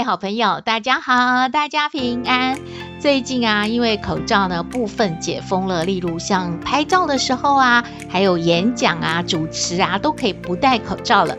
[0.00, 2.58] 位好朋友，大家好，大家平安。
[2.98, 11.36] 最近啊，因为口罩呢部分解封了，例如像拍照的时候啊，还有演讲啊、主持啊，都可以不戴口罩了。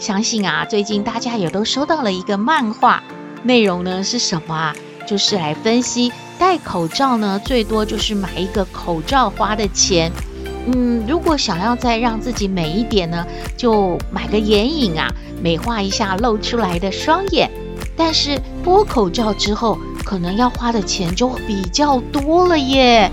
[0.00, 3.00] 相信啊，最近大家也都收到了一个漫画，
[3.44, 4.74] 内容呢是什么啊？
[5.06, 10.10] 就是来分析戴口罩呢，最多就是买一个口罩花的钱。
[10.66, 13.24] 嗯，如果想要再让自己美一点呢，
[13.56, 15.08] 就买个眼影啊。
[15.40, 17.50] 美化一下露出来的双眼，
[17.96, 23.10] 但是脱口罩之后，可能要花的钱就比较多了耶。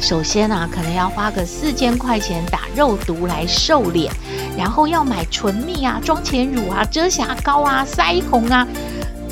[0.00, 4.10] 首先啊，可能要花个四千块钱打肉毒来瘦脸，
[4.56, 8.66] 然后要买唇蜜啊、妆前乳啊、遮瑕膏啊、腮红啊，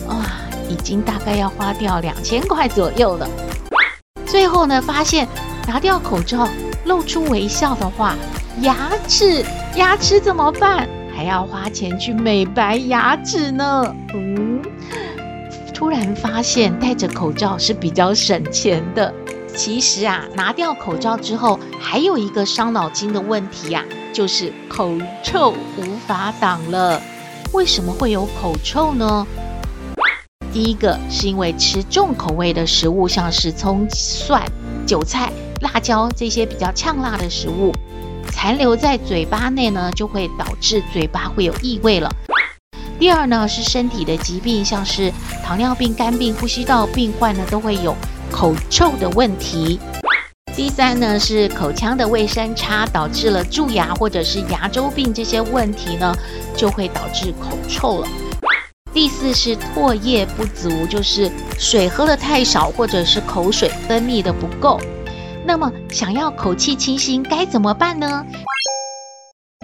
[0.09, 3.29] 啊，已经大概要花掉两千块左右了。
[4.27, 5.27] 最后呢，发现
[5.67, 6.49] 拿掉口罩，
[6.85, 8.15] 露出微笑的话，
[8.61, 9.45] 牙齿
[9.77, 10.89] 牙齿怎么办？
[11.23, 13.95] 还要花钱去美白牙齿呢。
[14.13, 14.61] 嗯，
[15.73, 19.15] 突然发现戴着口罩是比较省钱的。
[19.55, 24.91] 其实啊，拿掉口罩之后，还有一个伤脑筋的问题呀、啊，就是口
[25.23, 27.01] 臭无法挡了。
[27.53, 29.25] 为什么会有口臭呢？
[30.53, 34.43] 第一个是因为吃重口味的食物，像是葱、蒜、
[34.85, 37.73] 韭菜、辣椒这些比较呛辣的食物。
[38.33, 42.11] 残留在嘴巴内呢，就会导致嘴巴会有异味了。
[42.99, 45.13] 第二呢，是身体的疾病，像是
[45.45, 47.95] 糖尿病、肝病、呼吸道病患呢，都会有
[48.31, 49.79] 口臭的问题。
[50.55, 56.15] 第三呢，是口腔的卫生差，导致了蛀牙或者是牙周病这些问题呢，
[56.57, 58.09] 就会导致口臭了。
[58.93, 64.79] 第四是唾液不足，就是水喝得太少，或者是口水分泌的不够。
[65.45, 68.25] 那么，想要口气清新该怎么办呢？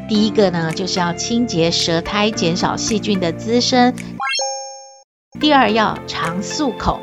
[0.09, 3.95] 第一个呢，就是要清洁舌苔，减少细菌的滋生。
[5.41, 7.01] 第二，要常漱口。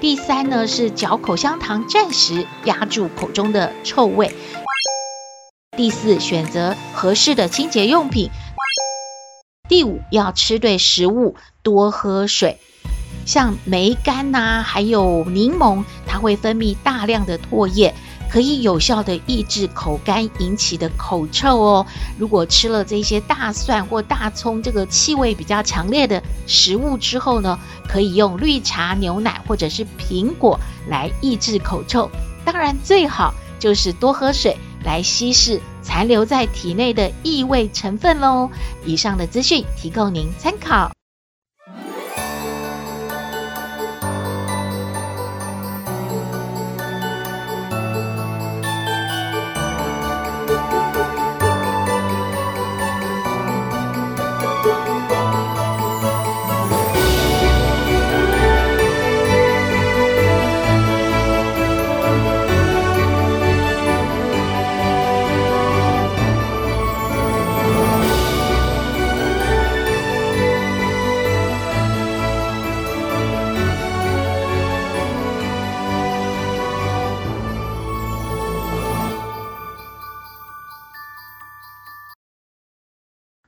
[0.00, 4.34] 第三呢，是嚼口香糖暂时压住口中的臭味。
[5.76, 8.30] 第四，选择合适的清洁用品。
[9.68, 12.58] 第五，要吃对食物，多喝水。
[13.28, 17.94] 像梅干呐、还有柠檬，它会分泌大量的唾液，
[18.30, 21.86] 可以有效的抑制口干引起的口臭哦。
[22.16, 30.58] 如果吃了这些大蒜或大葱这个气味比较强烈的食物之后呢，可以用绿茶、牛奶或者是苹果
[30.88, 32.10] 来抑制口臭。
[32.46, 38.48] 当然，最好就是多喝水来稀释残留在体内的异味成分喽。
[38.86, 40.97] 以上的资讯提供您参考。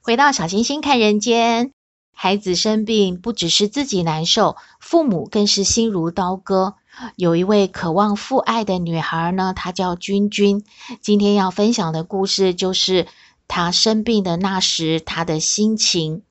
[0.02, 1.72] 回到小星星看人间，
[2.14, 6.74] 孩子生病不只是自己难受，父母更是心如刀割。
[7.16, 10.64] 有一位渴望父爱的女孩呢，她叫君君。
[11.02, 13.06] 今天要分享的故事就是
[13.46, 16.22] 她生病的那时，她的心情。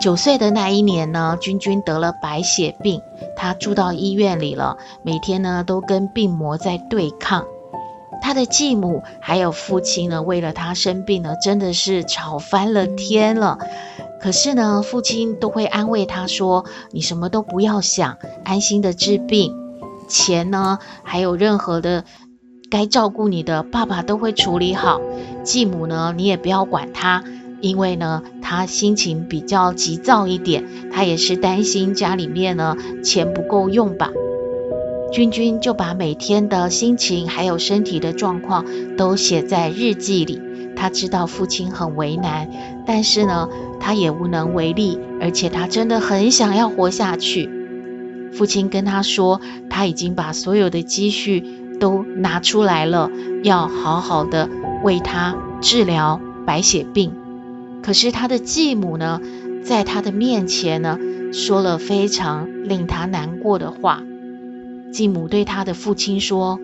[0.00, 3.00] 九岁的那一年呢，君君得了白血病，
[3.36, 7.44] 她住到医院里了，每天呢都跟病魔在对抗。
[8.22, 13.58] 他的继母还有父亲呢，为了他生病呢，真的是吵翻了天了。
[14.20, 19.52] 可是呢，父亲都会安慰他说：“你什么都不要想，安心的治病。
[20.08, 22.04] 钱呢，还有任何的
[22.70, 25.00] 该照顾你的，爸爸都会处理好。
[25.42, 27.24] 继母呢，你也不要管他，
[27.60, 34.12] 因为呢，他心情比较急躁一点，他也是担心家里面呢钱不够用吧。”
[35.12, 38.64] 君君就把每天的心情还有身体的状况
[38.96, 40.40] 都写在日记里。
[40.74, 42.48] 他知道父亲很为难，
[42.86, 43.46] 但是呢，
[43.78, 47.50] 他也无能为力，而且他真的很想要活下去。
[48.32, 51.44] 父亲跟他说，他已经把所有的积蓄
[51.78, 53.10] 都拿出来了，
[53.44, 54.48] 要好好的
[54.82, 57.12] 为他治疗白血病。
[57.82, 59.20] 可是他的继母呢，
[59.62, 60.98] 在他的面前呢，
[61.34, 64.02] 说了非常令他难过的话。
[64.92, 66.60] 继母对他的父亲说：“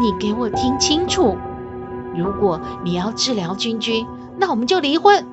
[0.00, 1.36] 你给我听清楚，
[2.16, 4.04] 如果你要治疗君君，
[4.36, 5.24] 那我们就离婚。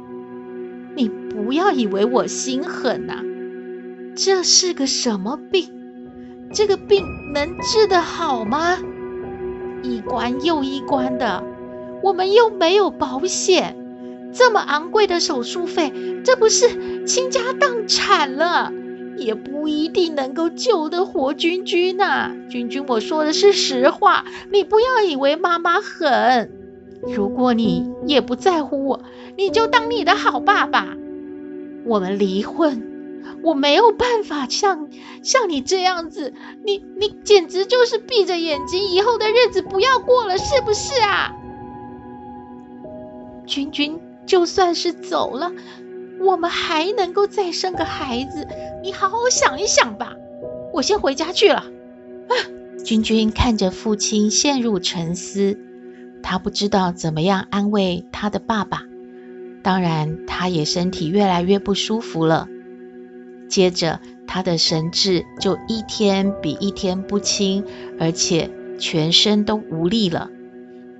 [0.95, 3.15] 你不要以为我心狠呐，
[4.15, 5.69] 这是个什么病？
[6.53, 7.03] 这个病
[7.33, 8.77] 能治得好吗？
[9.81, 11.44] 一关又一关的，
[12.03, 13.75] 我们又没有保险，
[14.31, 15.91] 这么昂贵的手术费，
[16.23, 18.71] 这不是倾家荡产了？”
[19.17, 26.51] 也不一定能够救得活君君呐，君君，我说的是实话，你不要以为妈妈狠。
[27.01, 29.01] 如果你也不在乎我，
[29.38, 30.95] 你就当你的好爸爸。
[31.85, 34.89] 我们离婚，我没有办法像
[35.21, 36.33] 像你这样子，
[36.63, 41.31] 你你简直就是闭着眼睛，以后的日子不要过了，是不是啊？
[43.45, 45.51] 君君就算是走了。
[46.25, 48.48] 我们还能够再生个孩子，
[48.81, 50.13] 你好好想一想吧。
[50.74, 51.60] 我先回家去了。
[51.60, 52.33] 啊，
[52.83, 55.60] 君君看着父亲陷入沉思，
[56.24, 58.81] 他不知道怎么样安慰他的爸爸。
[59.62, 62.48] 当然，他也身体越来越不舒服了。
[63.48, 67.63] 接着，他的神志就一天比一天不清，
[68.00, 68.50] 而且
[68.80, 70.30] 全身都无力了。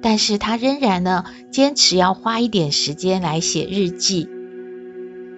[0.02, 4.30] 但是他仍然呢，坚持要花一点时间来写日记。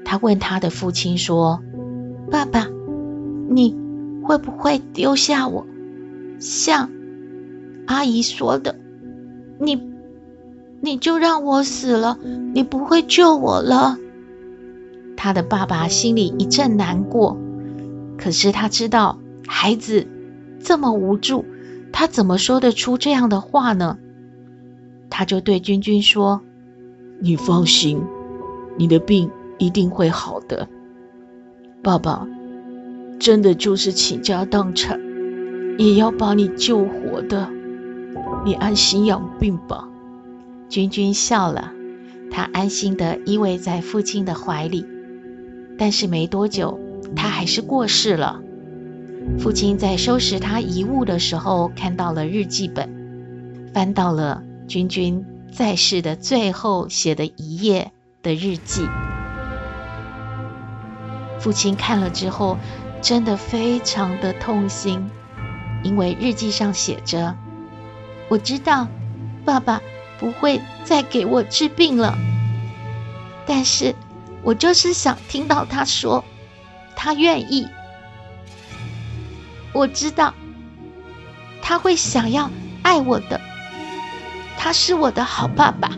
[0.10, 1.62] 他问他的父亲说
[2.32, 2.66] ：“爸爸，
[3.50, 3.78] 你
[4.24, 5.68] 会不会丢下我？
[6.40, 6.90] 像
[7.88, 8.80] 阿姨说的，
[9.60, 9.84] 你
[10.80, 12.18] 你就让我死了，
[12.54, 13.98] 你不会救我了。”
[15.18, 17.38] 他的爸爸心里一阵难过，
[18.18, 20.08] 可是他知道孩子
[20.62, 21.44] 这么无助，
[21.92, 23.98] 他怎么说得出这样的话呢？
[25.10, 26.40] 他就对君君说
[27.20, 28.02] ：“你放心，
[28.78, 30.68] 你的病。”一定会好的，
[31.82, 32.28] 爸爸，
[33.20, 35.00] 真的就是倾家荡产，
[35.78, 37.50] 也要把你救活的。
[38.46, 39.88] 你安心养病吧。
[40.70, 41.72] 君君笑了，
[42.30, 44.86] 他安心地依偎在父亲的怀里。
[45.78, 46.80] 但是没多久，
[47.16, 48.42] 他还是过世了。
[49.40, 52.90] 父亲在收拾他遗物的时候，看到了日记本，
[53.74, 57.92] 翻到了君君在世的最后写的一页
[58.24, 58.82] 的日记。
[61.40, 62.58] 父亲看了之后，
[63.02, 65.10] 真的非常的痛心，
[65.84, 67.36] 因为日记上写着
[68.28, 68.88] ：“我知道
[69.46, 69.82] 爸爸
[70.20, 72.18] 不会再给我治病了，
[73.46, 73.96] 但是
[74.42, 76.26] 我就是想听到他说
[76.96, 77.68] 他愿意。
[79.74, 80.34] 我知道
[81.62, 82.50] 他会想要
[82.82, 83.40] 爱我的，
[84.58, 85.92] 他是我的好爸爸。”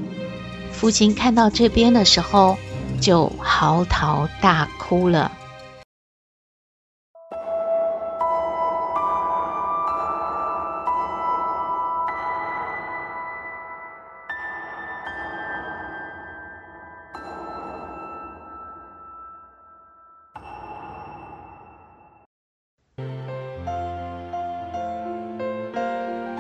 [0.72, 2.58] 父亲看到这边的时候，
[3.00, 5.32] 就嚎啕大哭了。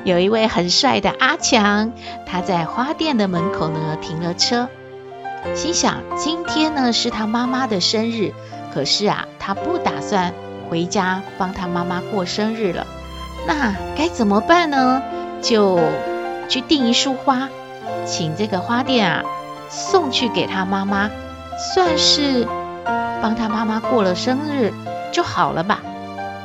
[0.06, 1.92] 有一位很帅的阿强，
[2.26, 4.68] 他在花店的门口呢停了车。
[5.56, 8.34] 心想，今天呢是他妈妈的生日，
[8.74, 10.34] 可是啊，他不打算
[10.70, 12.86] 回家帮他妈妈过生日了。
[13.48, 15.02] 那该怎么办呢？
[15.42, 15.80] 就
[16.50, 17.50] 去订一束花，
[18.06, 19.24] 请这个花店啊
[19.70, 21.10] 送去给他妈妈，
[21.74, 22.46] 算是
[23.22, 24.74] 帮他妈妈过了生日
[25.12, 25.82] 就好了吧。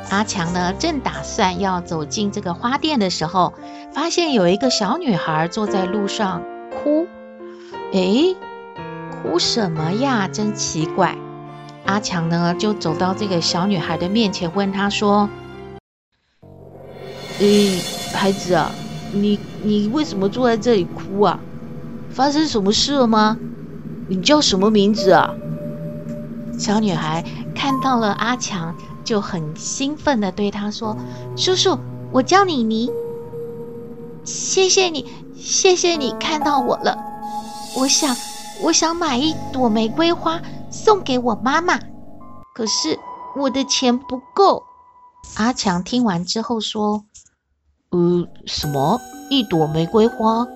[0.09, 3.53] 阿强呢正打算要走进这个花店的时候，
[3.93, 7.07] 发现有一个小女孩坐在路上哭。
[7.91, 8.35] 诶。
[9.25, 10.27] 哭什么呀？
[10.27, 11.17] 真奇怪！
[11.85, 15.27] 阿强呢，就走到这个小女孩的面前，问她说
[17.39, 17.81] ：“诶，
[18.13, 18.71] 孩子啊，
[19.11, 21.39] 你你为什么坐在这里哭啊？
[22.11, 23.37] 发生什么事了吗？
[24.07, 25.33] 你叫什么名字啊？”
[26.57, 30.95] 小女孩看到了阿强，就很兴奋地对他说
[31.35, 31.79] ：“叔叔，
[32.11, 32.91] 我叫妮妮。
[34.23, 35.05] 谢谢你，
[35.35, 36.97] 谢谢你看到我了。
[37.75, 38.15] 我想。”
[38.63, 41.79] 我想买一朵玫瑰花送给我妈妈，
[42.53, 42.97] 可是
[43.35, 44.63] 我的钱不够。
[45.35, 47.03] 阿强听完之后说
[47.91, 48.99] ：“呃，什么？
[49.29, 50.47] 一朵玫瑰花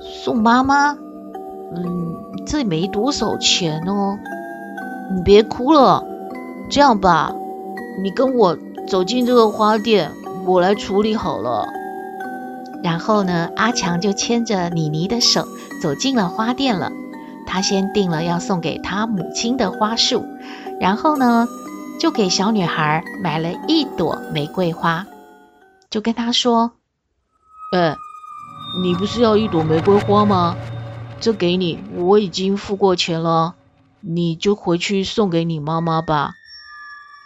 [0.00, 0.92] 送妈妈？
[1.74, 4.18] 嗯，这没多少钱哦。
[5.14, 6.04] 你别哭了，
[6.70, 7.32] 这样吧，
[8.02, 8.56] 你跟我
[8.88, 10.10] 走进这个花店，
[10.46, 11.66] 我来处理好了。”
[12.82, 15.46] 然后呢，阿强就牵着妮妮的手
[15.82, 16.90] 走进了花店了。
[17.50, 20.24] 他先订了要送给他母亲的花束，
[20.80, 21.48] 然后呢，
[21.98, 25.04] 就给小女孩买了一朵玫瑰花，
[25.90, 26.70] 就跟她说
[27.74, 27.96] ：“哎，
[28.80, 30.56] 你不是要一朵玫瑰花吗？
[31.18, 33.56] 这给你，我已经付过钱了，
[34.00, 36.30] 你就回去送给你妈妈吧。”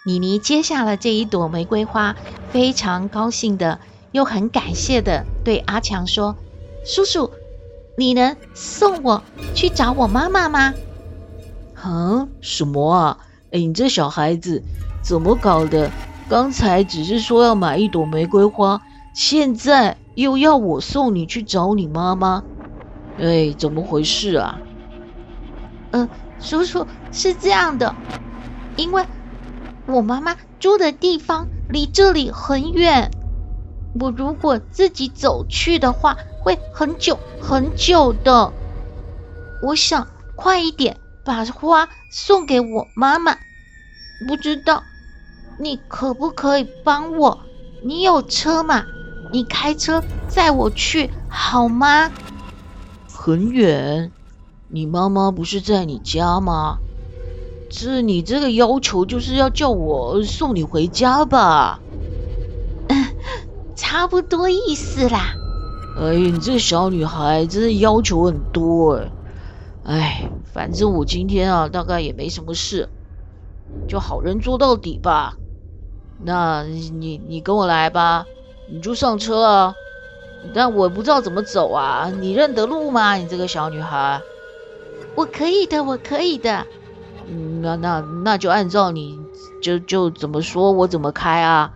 [0.09, 2.17] 妮妮接下了这一朵玫瑰花，
[2.51, 3.79] 非常高兴的。
[4.13, 6.37] 又很感谢的对阿强说
[6.87, 7.31] ：“叔叔，
[7.97, 9.23] 你能送我
[9.55, 10.75] 去找我妈妈吗
[11.85, 13.19] ？”“嗯，什么啊？
[13.53, 14.63] 哎，你这小孩子
[15.03, 15.91] 怎么搞的？
[16.29, 18.81] 刚才只是说要买一朵玫瑰花，
[19.15, 22.43] 现在又要我送你去找你妈妈？
[23.19, 24.59] 哎，怎么回事啊
[25.93, 26.09] ？”“嗯、呃，
[26.41, 27.95] 叔叔是这样的，
[28.77, 29.05] 因为
[29.87, 33.11] 我妈妈住的地方离这里很远。”
[34.01, 38.53] 我如果自己走去的话，会很久很久的。
[39.63, 43.39] 我想快一点把花送给我妈妈。
[44.29, 44.83] 不知道
[45.59, 47.41] 你可不可以帮我？
[47.83, 48.85] 你有车吗？
[49.33, 52.11] 你开车载我去好吗？
[53.13, 54.13] 很远，
[54.69, 56.79] 你妈妈不是在你家吗？
[57.71, 61.81] 这你这个要求就是要叫我送你回家吧？
[62.89, 63.17] 嗯
[63.75, 65.35] 差不多意思啦。
[65.97, 69.11] 哎，你这个小女孩真的要求很多哎。
[69.85, 72.89] 哎，反正我今天啊，大概也没什么事，
[73.87, 75.37] 就好人做到底吧。
[76.23, 78.27] 那你你跟我来吧，
[78.71, 79.75] 你就上车啊。
[80.53, 83.15] 但我不知道怎么走啊，你认得路吗？
[83.15, 84.21] 你这个小女孩。
[85.15, 86.67] 我可以的，我可以的。
[87.29, 89.19] 嗯，那那那就按照你
[89.63, 91.73] 就就怎么说，我怎么开啊。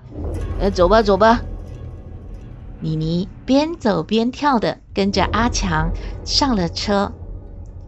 [0.60, 1.40] 哎，走吧，走吧。
[2.80, 5.90] 妮妮边走边跳的跟着阿强
[6.22, 7.14] 上了车，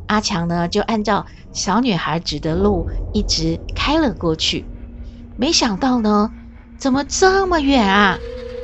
[0.06, 4.64] 阿强呢就按照小女孩指的路一直开了过去。
[5.36, 6.32] 没想到呢，
[6.78, 8.18] 怎么这么远啊？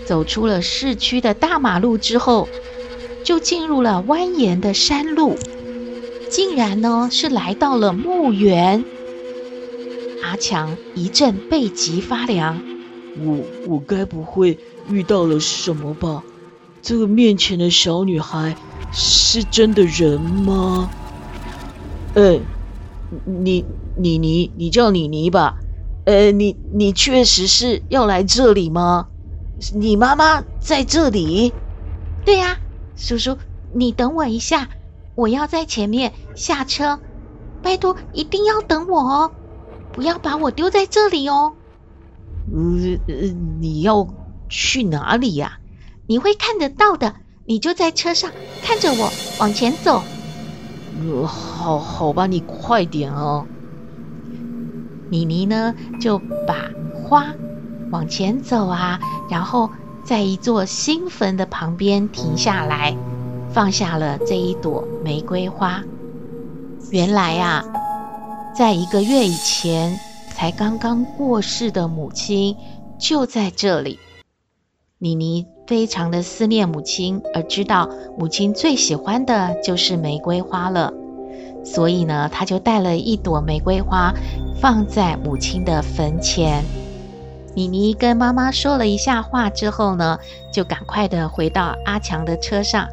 [0.06, 2.48] 走出了市区的大马路之后，
[3.22, 5.36] 就进入了蜿蜒的山路，
[6.30, 8.82] 竟然呢是来到了墓园。
[10.22, 12.58] 阿强一阵背脊发凉，
[13.18, 14.58] 我我该不会……
[14.88, 16.22] 遇到了什么吧？
[16.82, 18.56] 这个面前的小女孩
[18.92, 20.90] 是真的人吗？
[22.14, 22.40] 哎，
[23.24, 23.64] 你
[23.96, 25.58] 你你，你叫妮妮吧？
[26.04, 29.08] 呃，你你确实是要来这里吗？
[29.74, 31.52] 你妈妈在这里？
[32.24, 32.58] 对呀，
[32.96, 33.36] 叔叔，
[33.72, 34.68] 你等我一下，
[35.14, 37.00] 我要在前面下车，
[37.62, 39.32] 拜托一定要等我哦，
[39.92, 41.54] 不要把我丢在这里哦。
[42.52, 42.58] 呃
[43.08, 43.14] 呃，
[43.60, 44.06] 你要。
[44.48, 45.58] 去哪里呀？
[46.06, 48.30] 你会看得到的，你就在车上
[48.62, 49.10] 看着我
[49.40, 50.02] 往前走。
[51.00, 53.46] 呃，好好吧，你快点哦。
[55.10, 57.34] 妮妮呢，就把花
[57.90, 59.70] 往前走啊，然后
[60.04, 62.96] 在一座新坟的旁边停下来，
[63.52, 65.84] 放下了这一朵玫瑰花。
[66.90, 67.64] 原来呀，
[68.54, 69.98] 在一个月以前
[70.34, 72.56] 才刚刚过世的母亲
[72.98, 73.98] 就在这里。
[74.98, 80.92] 妮妮非常的思念母亲，而知道母亲最喜欢的就是玫瑰花了，
[81.64, 84.14] 所以呢，她就带了一朵玫瑰花
[84.60, 86.64] 放在母亲的坟前。
[87.54, 90.18] 妮妮跟妈妈说了一下话之后呢，
[90.52, 92.88] 就赶快的回到阿强的车上。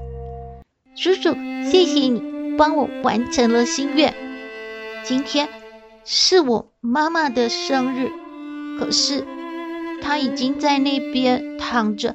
[0.95, 1.33] 叔叔，
[1.69, 4.13] 谢谢你帮我完成了心愿。
[5.03, 5.49] 今天
[6.05, 8.09] 是我妈妈的生日，
[8.79, 9.25] 可是。
[10.05, 12.13] 她已经在那边躺着，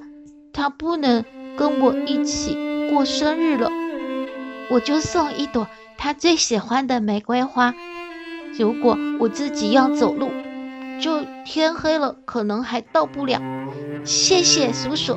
[0.58, 1.24] 他不能
[1.56, 3.70] 跟我一起过生日了。
[4.68, 7.72] 我就送一朵他最喜欢的玫瑰花。
[8.58, 10.32] 如果我自己要走路，
[11.00, 13.40] 就天黑了，可能还到不了。
[14.04, 15.16] 谢谢叔叔，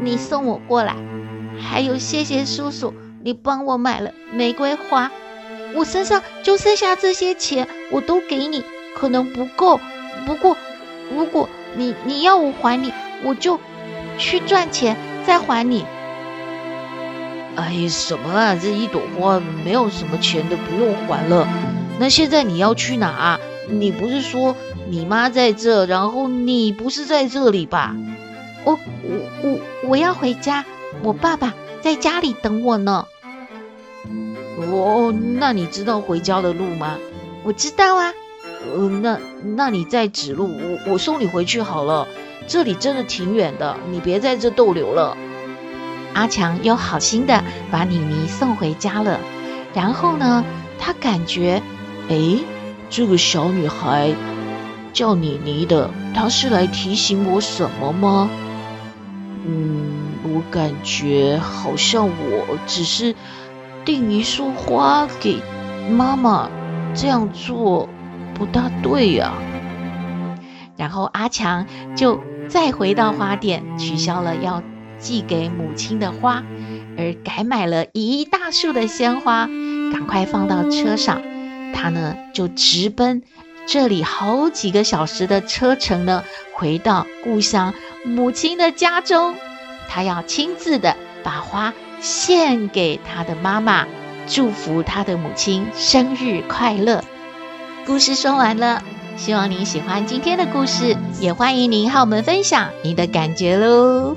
[0.00, 0.96] 你送我过来。
[1.60, 5.10] 还有谢谢叔叔，你帮我买了玫瑰花。
[5.74, 8.64] 我身上就剩下这些钱，我都给你，
[8.96, 9.78] 可能不够。
[10.24, 10.56] 不过
[11.14, 11.46] 如果……
[11.76, 12.90] 你你要我还你，
[13.22, 13.60] 我就
[14.18, 14.96] 去赚钱
[15.26, 15.86] 再还你。
[17.56, 18.54] 哎，什么啊？
[18.54, 21.48] 这一朵花没有什么钱的，不用还了。
[21.98, 23.40] 那现在你要去哪？
[23.70, 24.54] 你不是说
[24.88, 27.96] 你妈在这，然后你不是在这里吧？
[28.64, 29.58] 我我我
[29.88, 30.64] 我要回家，
[31.02, 33.06] 我爸爸在家里等我呢。
[34.56, 36.96] 哦，那你知道回家的路吗？
[37.44, 38.12] 我知道啊。
[38.74, 39.18] 呃，那
[39.56, 42.06] 那你再指路，我我送你回去好了。
[42.48, 45.14] 这里真的挺远的，你别在这逗留了。
[46.14, 49.20] 阿强又好心的把妮妮送回家了。
[49.74, 50.42] 然后呢，
[50.78, 51.62] 他感觉，
[52.08, 52.42] 诶，
[52.88, 54.12] 这个小女孩
[54.94, 58.30] 叫妮妮的，她是来提醒我什么吗？
[59.46, 63.14] 嗯，我感觉好像我只是
[63.84, 65.42] 订一束花给
[65.90, 66.48] 妈妈，
[66.94, 67.86] 这样做
[68.34, 69.34] 不大对呀。
[70.76, 74.62] 然后阿强就再回到花店，取消了要
[74.98, 76.42] 寄给母亲的花，
[76.96, 79.46] 而改买了一大束的鲜花，
[79.92, 81.22] 赶快放到车上。
[81.74, 83.22] 他呢就直奔
[83.66, 86.24] 这里好几个小时的车程呢，
[86.54, 87.74] 回到故乡
[88.04, 89.34] 母亲的家中。
[89.88, 93.86] 他要亲自的把花献给他的妈妈，
[94.26, 97.04] 祝福他的母亲生日快乐。
[97.86, 98.82] 故事说完了，
[99.18, 104.16] 希望您喜欢今天的故事，也欢迎您和我们分享您的感觉喽。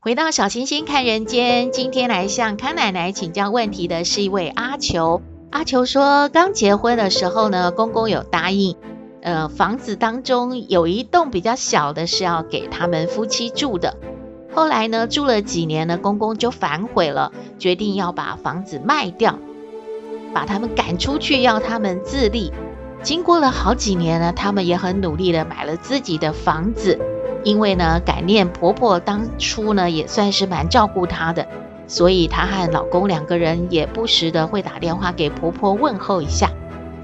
[0.00, 5.22] 回到小星星看人间，今天来向康奶奶请教问题的是一位阿球。
[5.50, 8.76] 阿球说，刚结婚的时候呢，公公有答应，
[9.20, 13.96] 呃，房子当中有一栋比较小的是要给他们夫妻住的。
[14.54, 19.40] 后来呢，住了几年呢，公公就反悔了，决定要把房子卖掉，
[20.32, 22.52] 把他们赶出去，要他们自立。
[23.02, 26.98] 经过了好几年呢，他们也很努力的买了自己的房子。
[27.42, 31.48] 因为呢，感念婆婆当初呢也算是蛮照顾她的，
[31.90, 36.48] 所以她和老公两个人也不时的会打电话给婆婆问候一下。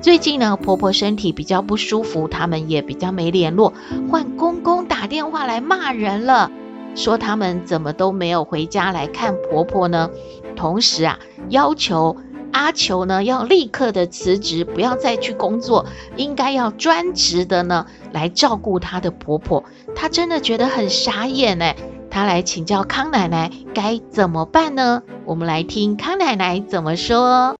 [0.00, 3.72] 最近呢，婆婆身体比较不舒服，他们也比较没联络，
[4.08, 6.52] 换公公打电话来骂人了，
[6.94, 10.08] 说他们怎么都没有回家来看婆婆呢？
[10.54, 11.18] 同时啊，
[11.48, 12.16] 要求。
[12.52, 15.84] 阿球呢，要立刻的辞职，不要再去工作，
[16.16, 19.62] 应该要专职的呢来照顾她的婆婆。
[19.94, 21.74] 她真的觉得很傻眼呢，
[22.16, 25.02] 她来请教康奶奶该怎么办呢？
[25.26, 27.54] 我们来听康奶奶怎么说。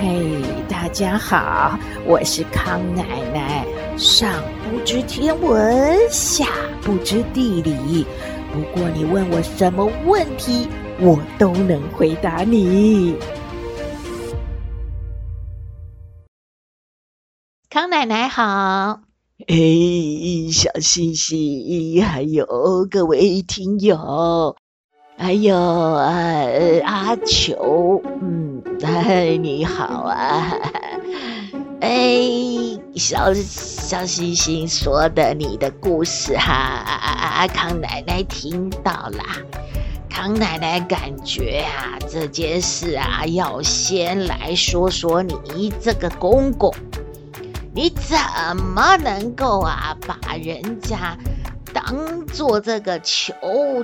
[0.00, 3.66] 嘿，大家好，我是康奶奶，
[3.98, 6.46] 上不知天文，下
[6.80, 8.06] 不知地理。
[8.54, 10.66] 不过你问我什么问题，
[10.98, 13.14] 我都能回答你。
[17.68, 19.02] 康奶奶好，
[19.46, 19.56] 哎，
[20.52, 22.46] 小星星，还有
[22.90, 24.54] 各位听友，
[25.16, 26.12] 还有啊
[26.84, 30.52] 阿球，嗯，哎，你好啊，
[31.80, 32.20] 哎，
[32.96, 39.24] 小小星星说的你的故事哈，啊，康奶奶听到了。
[40.10, 46.70] 康奶奶感觉啊，这件事啊，要先来说说你这个公公，
[47.72, 48.16] 你怎
[48.56, 51.16] 么能够啊，把人家
[51.72, 53.32] 当做这个球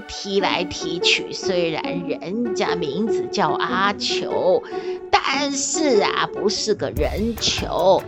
[0.09, 1.33] 踢来踢去？
[1.33, 4.63] 虽然人家名字叫阿球，
[5.11, 8.03] 但是啊，不是个人球。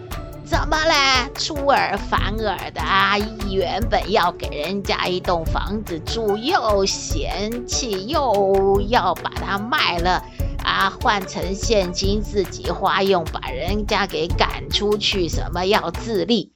[0.44, 1.28] 怎么了？
[1.34, 3.18] 出尔反尔的啊！
[3.50, 10.24] 原本要给人家一栋房子住，又嫌弃，又要把它卖了
[10.64, 15.28] 啊，换成现金自己花用，把人家给赶出去。
[15.28, 16.52] 什么要自立？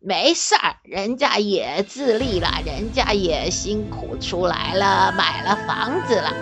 [0.00, 6.32] 没事儿，人家也自立了，人家也辛苦出来了，买了房子了。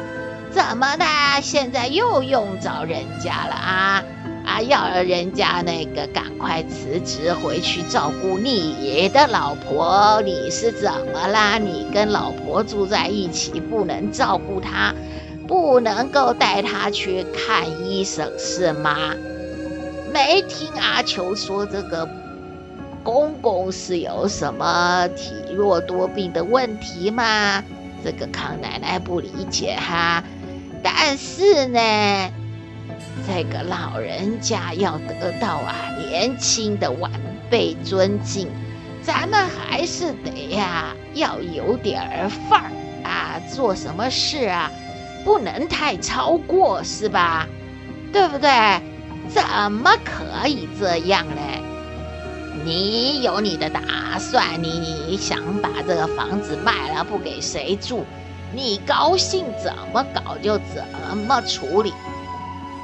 [0.50, 1.04] 怎么的？
[1.42, 4.04] 现在又用着人家了啊？
[4.44, 11.56] 啊，要人家那个赶快辞职回去照顾你的老婆，你是怎么啦？
[11.58, 14.92] 你跟老婆住在一起，不能照顾她，
[15.52, 18.96] 不能够带她去看医生是吗？
[20.10, 22.08] 没听阿球说这个
[23.02, 27.62] 公公是有什么体弱多病的问题吗？
[28.02, 30.24] 这个康奶奶不理解哈，
[30.82, 31.78] 但是呢。
[33.26, 37.10] 这个老人家要得到啊年轻的晚
[37.50, 38.48] 辈尊敬，
[39.02, 42.72] 咱们还是得呀要有点儿范儿
[43.04, 44.70] 啊，做什么事啊
[45.24, 47.46] 不能太超过，是吧？
[48.12, 48.50] 对不对？
[49.28, 51.62] 怎么可以这样嘞？
[52.64, 53.80] 你有你的打
[54.18, 54.68] 算，你
[55.08, 58.04] 你想把这个房子卖了不给谁住，
[58.52, 61.94] 你高兴怎么搞就怎么处理。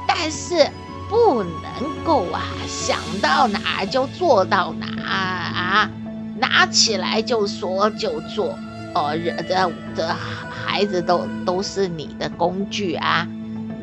[0.07, 0.67] 但是
[1.09, 5.91] 不能够啊，想到哪就做到哪啊，
[6.39, 8.57] 拿起来就说就做。
[8.93, 13.27] 哦，人的的孩子都都是你的工具啊。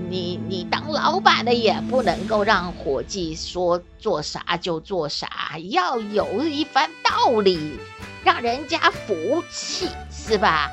[0.09, 5.29] 你你当老板的也不能够让伙计说做啥就做啥，
[5.71, 7.79] 要有一番道理，
[8.23, 10.71] 让人家服气，是吧？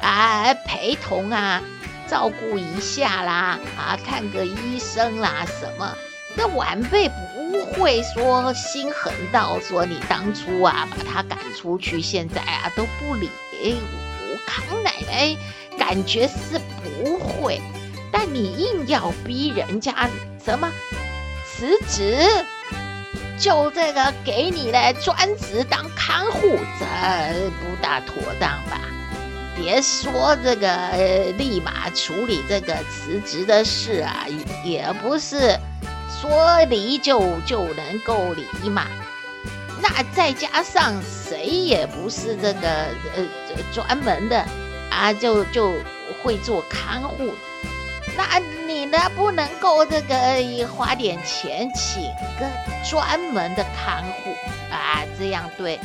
[0.00, 1.60] 啊，陪同啊，
[2.06, 5.96] 照顾一下啦，啊，看个医生啦，什么？
[6.36, 13.30] 那晚辈不会说心狠到说你当初啊把他赶出去，现在啊都不理
[13.62, 15.36] 我，康奶奶
[15.78, 17.60] 感觉是不会。
[18.12, 20.08] 但你硬要逼人家
[20.44, 20.70] 什么
[21.46, 22.28] 辞职，
[23.38, 28.80] 就这个给你来专职当看护，这不大妥当吧？
[29.56, 30.68] 别说这个
[31.38, 34.26] 立马处理这个辞职的事啊，
[34.62, 35.58] 也不是
[36.28, 38.86] 说离就就能够离嘛。
[39.80, 42.68] 那再加上谁也不是这个
[43.14, 43.24] 呃
[43.72, 44.44] 专门的
[44.90, 45.72] 啊，就就
[46.22, 47.30] 会做看护。
[48.16, 48.98] 那你呢？
[49.14, 50.16] 不能够这个
[50.66, 52.02] 花点钱请
[52.40, 52.50] 个
[52.88, 54.30] 专门的看护
[54.70, 55.78] 啊，这样对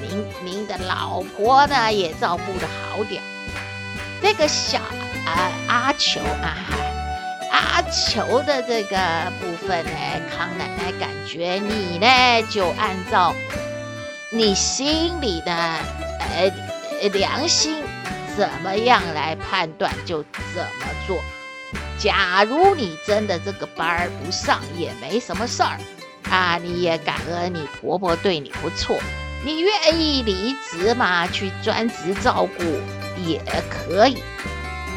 [0.00, 3.22] 您您的老婆呢也照顾的好点。
[4.22, 6.56] 这个小啊阿球啊，
[7.56, 8.98] 阿球的这个
[9.40, 9.90] 部分呢，
[10.30, 12.06] 康奶奶感觉你呢
[12.50, 13.34] 就按照
[14.30, 17.82] 你心里的呃良心
[18.36, 20.22] 怎么样来判断，就
[20.54, 21.18] 怎么做。
[21.98, 25.78] 假如你真的这个班儿不上也没什么事儿
[26.30, 28.98] 啊，你也感恩你婆婆对你不错，
[29.46, 32.64] 你愿意离职嘛，去专职照顾
[33.24, 33.40] 也
[33.70, 34.22] 可以。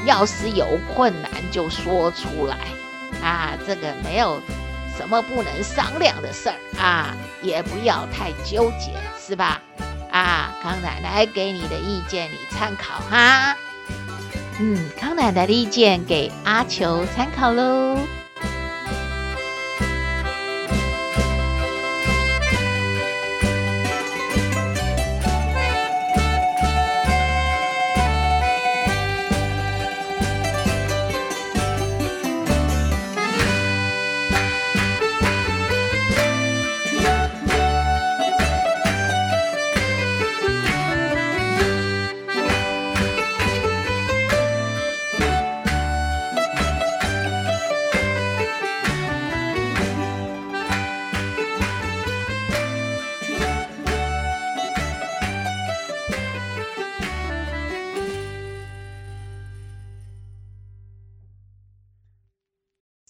[0.05, 2.57] 要是有困难就说出来
[3.21, 4.41] 啊，这个没有
[4.97, 9.61] 什么不能商量的事儿啊，也不要太纠结，是吧？
[10.11, 13.55] 啊，康奶奶给你的意见你参考哈。
[14.59, 17.97] 嗯，康奶奶的意见给阿球参考喽。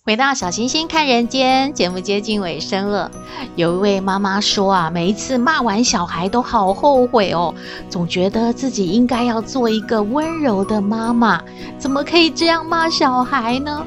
[0.09, 3.11] 回到小星星看人间，节目接近尾声了。
[3.55, 7.53] 有一位妈妈说啊，每一次骂完小孩都好后悔哦，
[7.91, 11.39] 总觉得自己应该要做一个温柔的妈妈，
[11.77, 13.85] 怎么可以这样骂小孩呢？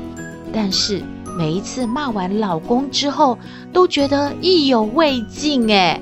[0.53, 1.03] 但是
[1.37, 3.37] 每一次骂完老公之后，
[3.73, 6.01] 都觉得意犹未尽哎，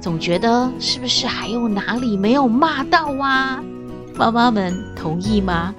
[0.00, 3.62] 总觉得是不是还有哪里没有骂到啊？
[4.14, 5.74] 妈妈们同意吗？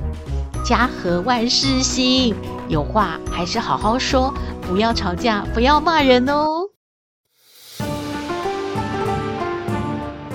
[0.66, 2.36] 家和万事兴，
[2.68, 4.34] 有话还是好好说，
[4.68, 6.70] 不要吵架，不要骂人哦。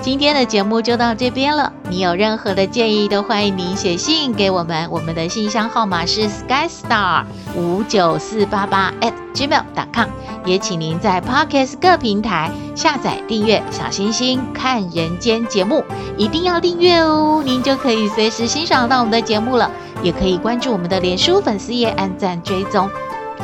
[0.01, 7.23] 今天的节目就到这边了，你有任何的建议都欢迎您写信给我们，我们的信箱号码是 skystar
[7.55, 10.07] 五九四八八 at gmail.com，
[10.43, 15.83] 也请您在 Pocket 各平台下载订阅小星星看人间节目，
[16.17, 19.69] 一定要订阅哦，您就可以随时欣赏到我们的节目了。
[20.03, 22.89] 也可以关注我们的脸书粉丝页，按赞追踪，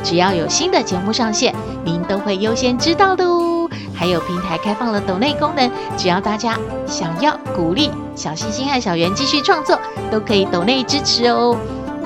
[0.04, 3.70] 只要有新的节目上线，您都会优先知道的哦。
[3.93, 9.80] 还有平台开放了抖内功能，只要大家想要鼓励小星星和小圆继续创作，
[10.12, 11.58] 都可以抖内支持哦。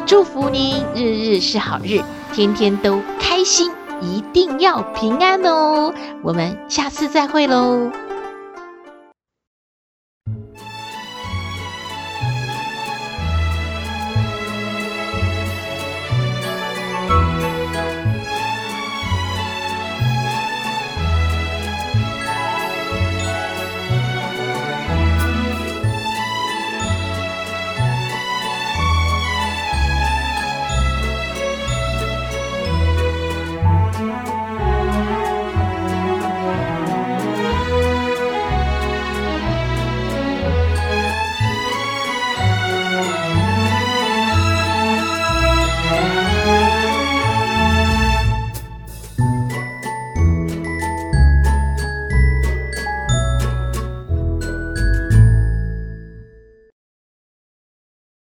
[0.06, 2.02] 祝福您日日是好日，
[2.34, 5.94] 天天都开心，一定要平安哦。
[6.22, 7.92] 我们下次再会喽。